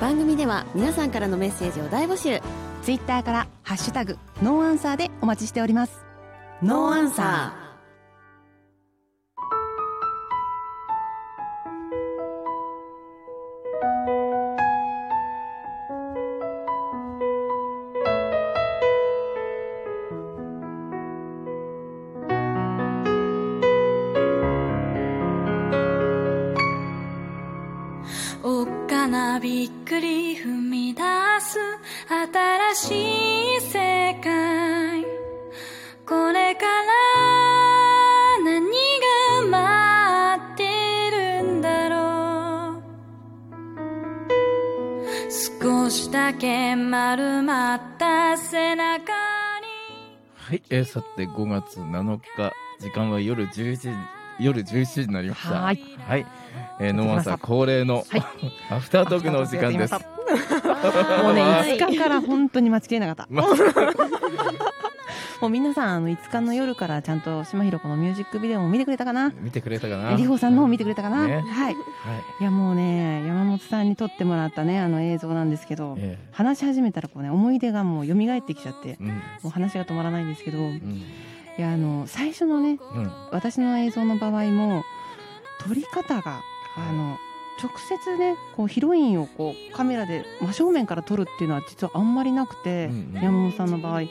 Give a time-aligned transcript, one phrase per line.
[0.00, 2.40] 番組では皆さんからのメッセージを大募集。
[2.82, 6.04] ツイッターから「ハッシュタグノーアンサー」でお待ちしております。
[6.62, 7.67] ノーアンサー
[46.28, 49.08] だけ丸まった背中に。
[50.34, 53.88] はい、えー、さて5月7日時間は夜11時
[54.38, 55.54] 夜11時になりました。
[55.62, 56.26] はい、はい。
[56.80, 58.04] えー、ノーアンサー恒例の、
[58.70, 59.94] アフタートークのお時間です。
[59.94, 60.00] も
[61.30, 61.42] うね
[61.78, 63.26] 5日から本当に待ちきれなかった。
[63.32, 63.42] ま
[65.40, 69.32] もう皆さんあの5日の夜からちゃんと島ひろ子のミュージックビデオも見てくれたかな？
[69.40, 70.16] 見てくれたかな？
[70.16, 71.34] りほさんのも見てくれたかな、ね。
[71.36, 71.44] はい。
[71.44, 71.74] はい、
[72.40, 79.08] いやもうね山本さんに撮ってもらったねあの映像なんですけど、え話し始めたらこうね思い出がもう蘇ってきちゃってー、うん。
[79.08, 81.02] もう話が止まらないんですけどいうん。
[81.56, 83.12] やあの最初のねうん。
[83.30, 84.82] 私の映像の場合も
[85.60, 86.40] 撮り方が
[86.76, 87.16] あの
[87.62, 93.22] 直接ねこうヒロインをこうカメラで真正面から撮るっていうのは実はあんまりなくて、うんうん。
[93.22, 94.02] 山本さんの場合。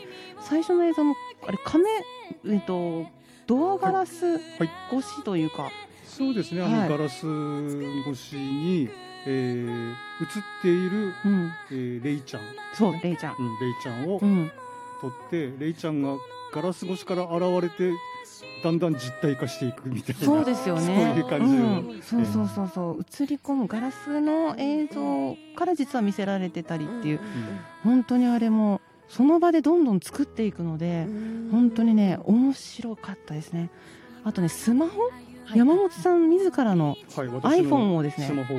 [0.42, 1.16] 最初の映像も
[1.48, 1.86] あれカメ
[2.48, 3.06] えっと
[3.48, 4.70] ドアガラスはい。
[4.92, 5.72] 越しというか、
[6.06, 6.89] そうですね、あの、はい。
[6.89, 7.26] ガラス
[8.06, 8.89] 越しに、
[9.26, 10.28] えー映っ
[10.64, 14.52] ている、うん、えーレイちゃん、そうレイちゃん、うん、レイちゃんをうん、
[15.00, 16.17] 撮って、レイちゃんが
[16.54, 17.94] ガラス越しから現れて、
[18.64, 20.26] だんだん実体化していくみたいな。
[20.26, 20.86] そうですよね。
[20.86, 22.02] そういう感じのうん。
[22.02, 27.20] そうそうそうそう、映り込むガラスの映像から実は見せられてたりっていう、
[27.84, 31.08] 本当にあれもその場でどんどん作っていくので、
[31.52, 33.70] 本当にね面白かったですね。
[34.23, 35.10] あとねスマホ、
[35.56, 38.28] 山本さん自らの iPhone のをですね。
[38.28, 38.58] スマホを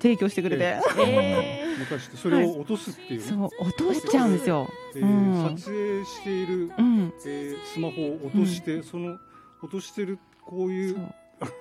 [0.00, 4.68] 提供してくれて、え持たして、それを落とすっていうね、そう落としちゃうんですよ。
[4.96, 5.34] えうん。
[5.34, 9.18] ー撮影している、うん、えースマホを落として、その
[9.62, 11.14] 落としてるこういうそう。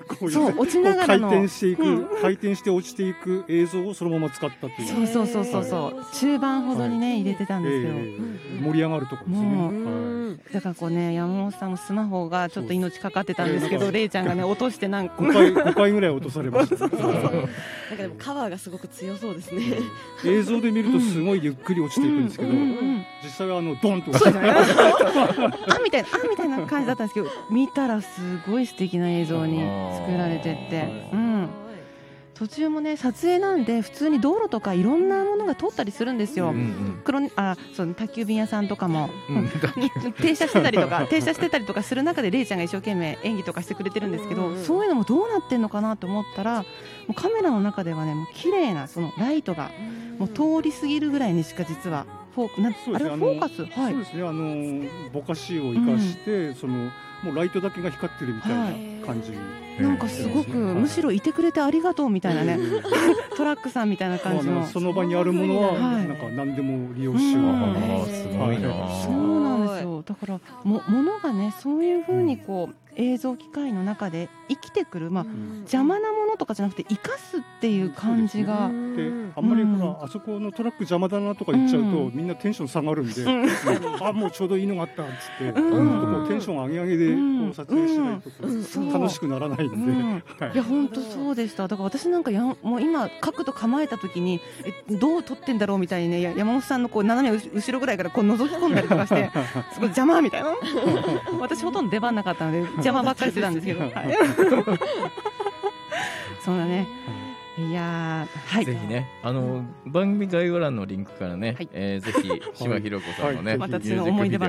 [0.07, 1.29] こういうそう落ちながらの。
[1.29, 2.21] 回転していく、うん。
[2.21, 5.07] 回転して落ちていく映像をそのまま使ったっていう。
[5.07, 7.93] そうそうそうそうそう、中盤ほどにね、入れてたんですけど。
[7.95, 9.47] えー盛り上がるところですね。
[9.47, 10.53] もはい。
[10.53, 15.15] だからこうね山本さんのスマホがちょっと命かかってたんですけど、そうレイちゃんがね落としてなんか。
[15.15, 16.91] 5回5回ぐらい落とされました、ね。
[17.89, 19.79] なんかでもカバーがすごく強そうですね。
[20.23, 22.61] 映像で見るとすごいゆっくり落ちていくんですけど、うんうん。
[22.61, 24.49] うん実際はあのドンとそうですね。
[24.49, 28.07] あみたいなあみたいな感じだったんですけど見たらす
[28.47, 29.59] ごい素敵な映像に
[29.97, 31.49] 作られてって、うん、
[32.39, 36.51] 途中もね撮影なんで普通に道路とかいろんなものが通ったりするんですよ。
[36.51, 39.49] うんうん黒あそう宅急便屋さんとかも、うん
[40.21, 44.63] 停車してたりとか 停車してたりとかする中でレイちゃんが一生懸命演技とかしてくれてるんですけど、うんうん。
[44.63, 46.65] そういうのもどうなってんのかなと思ったらも
[47.09, 49.71] うカメラの中ではねもう綺麗なそのライトが
[50.17, 52.05] もう通り過ぎるぐらいにしか実は
[52.35, 53.65] フォークなんあれはフォーカス？
[53.65, 53.93] はい。
[53.93, 56.89] そうですねあのぼかしを生かして、その
[57.23, 59.37] もうライトだけが光ってるみたいな感じに、
[59.79, 64.53] なんかすごくむしろいてくれてありがとうみたいなねえートラックさんみたいな感じの。
[64.53, 67.49] まあその場にあるものは、はいなんか何でも利用しよう、うん。
[67.49, 68.69] あーすごいな。
[69.03, 70.03] そうなんですよ。
[70.05, 75.25] だからもものがねそういうふうにこう映像機械の中で生きてくるまあ
[75.59, 80.03] 邪魔なものとかじゃなくて生かすっていう感じが、であんまりほら、うん。
[80.03, 82.11] あそこのトラック邪魔だなとか言っちゃうと、うん。
[82.13, 83.47] みんなテンション下がるんで、うん。
[84.05, 85.53] あもうちょうどいいのがあったっつって、うん。
[85.53, 89.91] ちょっとこうテンション上げ上げでうんこう撮影しないと楽しくならないんで、
[90.47, 90.53] い。
[90.53, 91.67] いや本当そうでした。
[91.67, 99.31] だから私なんかやもう今角度構えた時にえどう撮ってんだろうみたいにねや山本さんのこう斜め後後ろぐらいからこう覗き込んだりとかして
[99.73, 100.53] すごい邪魔みたいな。
[101.39, 103.91] 私ほとんど出番なかったので邪魔ばっかりしてたんですけど、はい、
[106.43, 106.87] そんなね
[107.59, 108.65] いやーはい。
[108.65, 111.69] ぜひね、あの番組概要欄のリンクからね、はい。
[111.73, 113.59] えーぜひ島ひろ子さんのね、はい。
[113.59, 114.47] また私ミュージックビデオは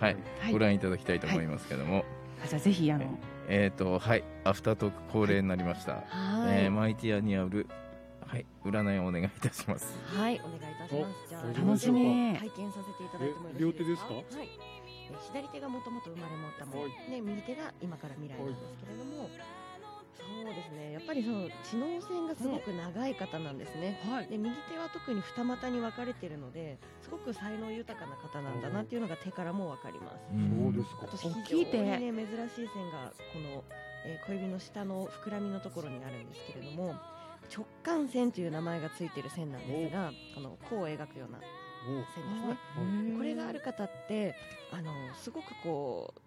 [0.00, 0.52] はい、はい。
[0.52, 2.04] ご覧いただきたいと思いますけども、
[2.44, 3.04] あじゃあぜひあの
[3.48, 4.24] えっ、とはい。
[4.44, 6.04] アフタートーク恒例になりました、
[6.50, 7.66] えーマイティアにある
[8.26, 8.44] はい。
[8.64, 9.96] 占いをお願いいたします。
[10.14, 11.28] はい、お願いいたします。
[11.28, 14.14] じゃあ、楽しみ拝見させていただいても両手ですか？
[14.14, 14.24] はい。
[15.10, 17.10] え左手がもともと生まれ持ったもの、はい。
[17.10, 19.28] で右手が今から未来なんですけれども、
[20.22, 20.92] そうですね。
[20.92, 24.00] やっぱりその知能線がすごく長い方なんですね。
[24.08, 24.28] はい。
[24.28, 30.18] で右手は特に二股に分かれているのですごく才能豊かな方なんだなっていうのが手からも分かります。
[30.30, 31.02] そうですか。
[31.02, 33.64] あと大きい手非常にね珍しい線がこの、
[34.04, 36.94] えー小指の下の膨らみのところにあるんですけれどもこ
[37.54, 42.20] 直感線という名前がついてる線なんですがこの弧を描くような線です
[43.10, 43.16] ね。
[43.16, 44.34] これがある方って
[44.72, 46.20] あのすごくこう、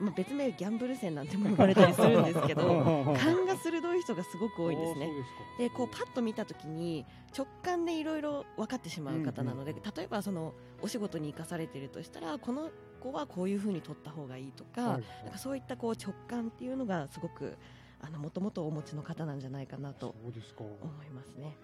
[0.00, 2.62] まあ、別名ギャンブル線なんても呼ばれたりするんですけど
[3.20, 5.10] 勘が鋭い人がすごく多いんですね。
[5.58, 7.04] でこうパッと見た時に
[7.36, 12.70] 直感でいろいろ分かってしまう方なので、うんうん、例えばそのお仕事に生かされているとしたらこの
[13.00, 17.56] 子はこういうふうに取った方がいいとかはい、なんかそういったこう直感っていうのがすごく
[18.00, 21.56] あのもともとお持ちの方なんじゃないかなと思いますね。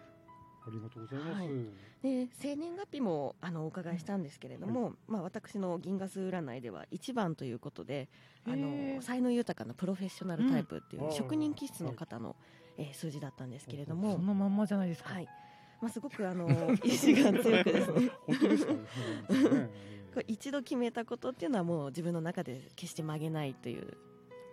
[0.66, 1.40] ありがとうございます。
[1.40, 1.48] はい、
[2.02, 8.08] で生年月日もあのお伺いしたんですけれども、はい、まあ私の銀河数占いでは1番ということで、
[8.46, 12.36] あの才能豊かなプロフェッショナルタイプっていう職人気質の方の、
[12.76, 15.14] うん、えー、数字だったんですけれども、そのまんまじゃないですか。
[15.14, 15.28] はい。
[15.80, 16.48] まあすごくあの
[16.82, 18.10] 意志が強くですね。
[18.26, 18.78] 本当ですか、ね。
[20.26, 23.98] 一度決めたことっていうのはもう自分の中で決して曲げないという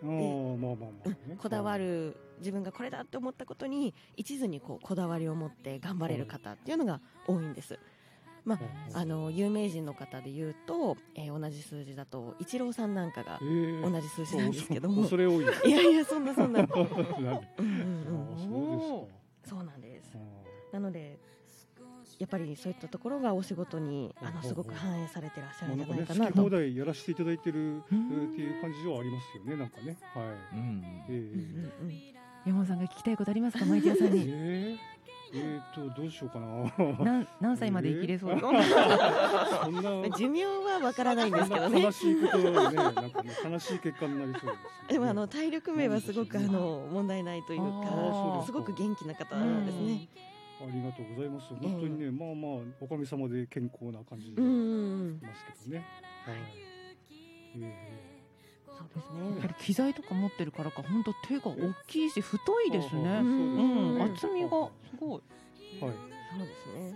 [0.04, 7.80] こだわる自分がこれだって思ったことに一途にこうこだわりを持って頑張れる方っていうのが多いんです。
[8.46, 8.60] ま
[8.94, 16.68] あ、あの有名人の方でいうと、えー、同じ数字だとイチローさんなんかが同じ数字なんですけども、えー、それ多い いやいやそんなそんな。
[19.46, 20.18] そうなんです。
[20.74, 21.20] なので
[22.24, 26.42] やっぱりそういったところがお仕事にあのすごく反映されてらっしゃるんじゃないかなと。
[26.44, 29.98] 放題やらせていただいてるっていう感じはありますよね、なんかね。
[30.16, 30.58] はい。
[30.58, 30.84] うん。
[31.10, 32.14] ええ
[32.46, 34.24] 山本さんが聞きたいことありますか、マイティアさんに。
[34.26, 34.78] え
[35.36, 37.06] えー、とどうしようかな。
[37.06, 38.40] なん何歳まで生きれそう。
[38.40, 41.82] そんな 寿命はわからないんですけどね。
[41.82, 44.94] 悲しいことね、なんかね悲しい結果になりそうです。
[44.94, 49.36] でもあの体力面はすごくあの問題ないというか、すごく元気な方
[49.66, 50.08] ですね。
[50.62, 51.48] ありがとうございます。
[51.56, 55.86] 本当にね、まあまあおかげさまで健康な感じでますけどね。
[56.26, 56.38] はい。
[57.58, 58.14] え
[58.66, 59.30] そうですね。
[59.30, 63.02] やっぱり機材とか持ってるからか、本当手が大きいし太いですね。
[63.02, 63.24] う
[63.98, 65.22] ん、厚みがすごい。
[65.82, 65.94] はい。
[66.38, 66.96] そうですね。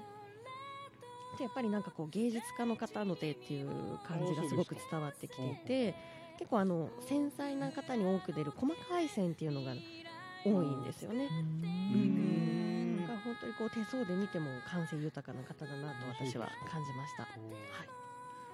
[1.38, 3.70] でやっぱりなんかこう芸術家の方の手っていう
[4.08, 5.96] 感じがすごく伝わってきていて、
[6.40, 9.74] 結構あの繊細な方に多く出る細かい線っていうのが
[10.44, 11.28] 多いんですよね。
[11.94, 12.67] うん
[13.28, 17.24] 本当にこう手相で見ても感性豊かな方だなと私は感じました。
[17.24, 17.32] はい。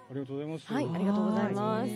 [0.09, 0.73] ありがとうございます。
[0.73, 1.89] はい、ありがとうございます。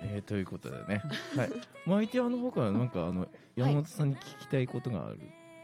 [0.00, 1.02] えー、ということでね、
[1.36, 1.50] はい、
[1.84, 3.26] マイティアの方からなんかあの
[3.56, 5.18] 山本さんに聞きたいことがある。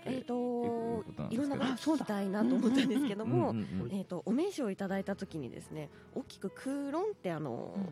[0.06, 3.54] えっ、といろんなこと聞きたいなと思ったんですけども、
[3.92, 7.74] えっとお名刺をいただいたときにですね、大きく空論ってあの。
[7.76, 7.88] うん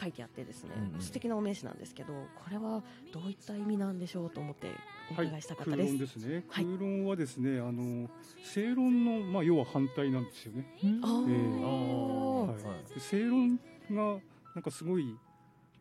[0.00, 2.82] 書いてあってですね、うんうん、素敵なお名刺なんですけどこれは
[3.12, 4.68] どういった意味なんでしょうと思って
[5.10, 5.92] お伺いしたかったです。
[5.92, 6.44] はい、空論ですね。
[6.50, 8.10] 空論はですね、あの
[8.42, 10.66] 正論のまあ要は反対なんですよね。
[11.02, 12.54] あえー、は
[12.96, 13.00] い。
[13.00, 13.56] 正論
[13.90, 14.20] が
[14.54, 15.16] なんかすごい、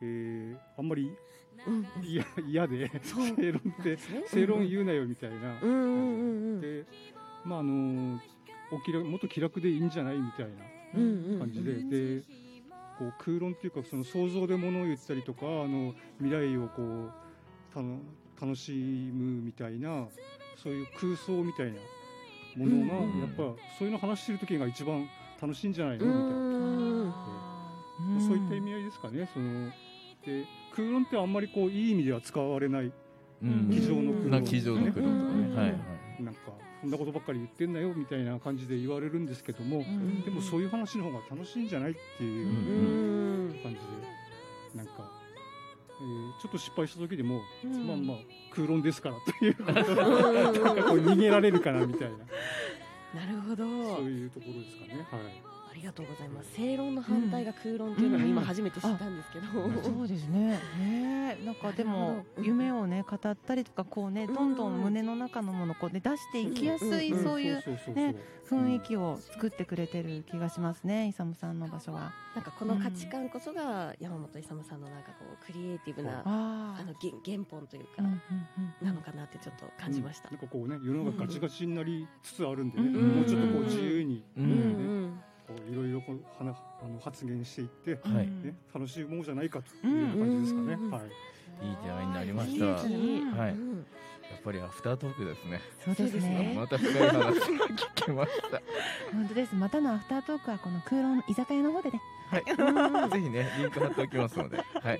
[0.01, 1.11] えー、あんまり
[2.03, 3.97] 嫌、うん、嫌で正論って
[4.27, 5.59] 正論言うなよみたいな。
[6.61, 6.85] で、
[7.43, 8.19] まああの
[8.71, 11.73] お気楽もっと気楽でいいんじゃないみたいな感じで、
[12.19, 12.23] で
[12.97, 17.11] こう空論っていうかその想像でものを言ったりとかあの未来をこう
[17.73, 17.99] たの
[18.39, 20.07] 楽しむみたいな
[20.55, 21.73] そういう空想みたいな
[22.55, 23.43] ものが、やっぱ
[23.77, 25.07] そういうの話してる時が一番
[25.41, 26.05] 楽しいんじゃないの？
[26.05, 26.17] みた
[28.19, 29.29] いな、そういった意味合いですかね。
[29.33, 29.69] その
[30.25, 30.45] で
[30.75, 32.91] 空論ってあんまりこういい意机では使われない
[33.41, 35.75] 机上の空論、ね、机上の空論とかね、はいは
[36.19, 36.41] い、なんか
[36.81, 39.83] そんなことばっかり言ってんなよみたいな感じで言われるんですけども、
[40.25, 43.85] でもそういう話の方が楽しいんじゃないっていう感じで
[44.75, 45.11] なんか、
[45.99, 48.17] えー、ちょっと失敗した時でも、まあまあ
[48.53, 52.17] 空論ですからというなんか こう逃げられるかなみたいな。
[53.13, 53.95] なるほど。
[53.95, 55.07] そういうところですかね。
[55.11, 55.56] はい。
[55.77, 56.53] ありがとうございます。
[56.55, 59.45] 正論の反対が空論っていうのも今初めて知ったんですけど、
[59.83, 60.59] そうですね。
[60.79, 68.15] ね、なんかでも夢をね語ったりとかこうねどんどん胸の中のものこうね出していきやすいそういうね
[68.49, 71.09] 雰囲気を作ってくれてる気がしますね。
[71.09, 72.11] イサムさんの場所は。
[72.33, 78.01] なんかこの価値観こそが山本勇さんのなんかこうクリエイティブなあの原原本というか
[78.81, 80.31] なのかなってちょっと感じました。
[80.31, 84.23] なんかこうね世の中ガチガチになりつつあるんでね、もうちょっとこう自由に。
[85.47, 90.75] こういろいろこうはなあの発言していって、はい、ね、楽しいものじゃないかという感じですかね。
[90.91, 91.37] はい。
[91.61, 92.65] いい出会いになりました。
[92.65, 93.55] はい。
[94.29, 95.61] やっぱりアフタートークですね。
[95.83, 96.53] そうですね。
[96.55, 98.61] また深い話が聞けました。
[99.13, 99.55] 本当です。
[99.55, 102.01] またのアフタートークはこの空論居酒屋の方でね。
[102.29, 103.09] はい。
[103.11, 104.57] ぜひねリンク貼っておきますので。
[104.57, 104.85] はい。
[104.85, 104.99] はい。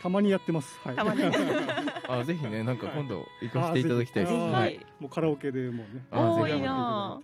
[0.00, 0.78] たまにやってます。
[0.84, 0.96] はい。
[0.96, 1.22] たまに。
[2.08, 4.34] あぜひねなんか今度行かせていただきたいです。
[4.34, 4.86] はい。
[5.00, 6.06] もうカラオケでもうね。
[6.12, 6.62] あぜひ。
[6.62, 7.20] ま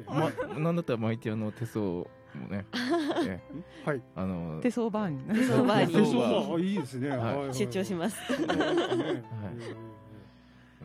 [0.59, 2.07] なんだったらマイティアの手相
[2.39, 2.65] もね。
[3.85, 4.03] はい。
[4.15, 5.19] あの手相バーに。
[5.35, 5.93] 手相バーに。
[5.93, 7.11] 手相バーいいですね。
[7.53, 8.19] 出張します。
[8.33, 8.47] お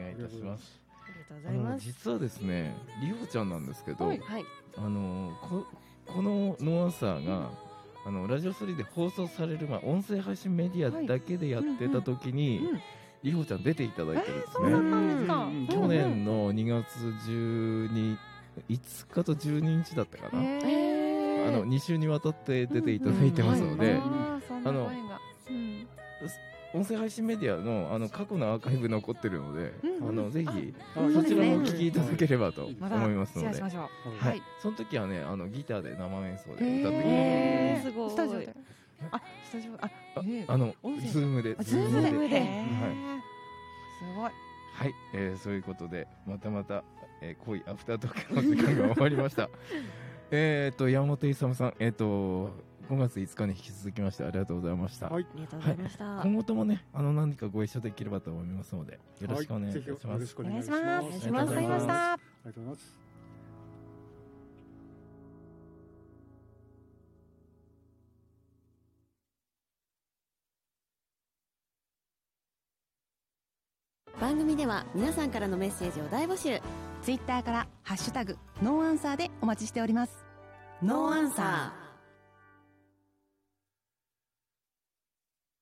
[0.01, 0.79] 願いいたします。
[1.05, 1.85] ありがとうございます。
[1.85, 4.21] 実はですねりほちゃんなんですけど、はい、
[4.77, 5.65] あのこ
[6.05, 7.51] このノーアンサーが、
[8.05, 12.61] あのラジオ3で放送される、まあ、音声配信メディアだけでやってた時に、
[13.21, 14.71] りほちゃん出ていただいてるんですね、
[15.69, 16.97] 去年の2月
[17.29, 18.17] 12
[18.67, 20.88] 5日と12日だったかな、えー、
[21.47, 23.99] あの2週にわたって出ていただいてますので、
[24.65, 24.91] あの、
[26.73, 33.67] 音声配信メディアのあの過去のアーカイブ残ってるので、うん、あのぜひそちらもお聞きいただければと思いますので、は
[34.31, 38.55] い、その時はねあのギターで生演奏で歌ってくれスタジオで
[39.11, 39.89] あスタジオあ
[40.47, 40.75] あの
[41.11, 41.55] Zoomで。
[41.59, 42.39] Zoomで。
[42.39, 42.49] はい。
[43.97, 44.31] すごい。
[44.79, 46.83] はい、えー、そういうことでまたまた、
[47.21, 49.49] えー、濃いアフタートークの時間が終わりました
[50.31, 52.51] えっと山本勇さんえっ、ー、と
[52.89, 55.09] 5月5日に引き続きましてありがとうございました。
[55.09, 56.05] はい、ありがとうございました。
[56.05, 60.07] はい、今後ともね、あの何かご一緒できればと思いますので、よろしくお願いします。
[60.07, 60.81] はい、よろしくお願いします。
[60.81, 61.29] お願いします。
[61.29, 62.13] ありがとうございました。
[62.13, 63.09] ありがとうございます。
[74.19, 76.59] 番組では皆さんからのメッセージを大募集
[77.01, 80.25] ツイッターからハッシュタグノーアンサーでお待ちしております。
[80.83, 81.78] ノーアンサー。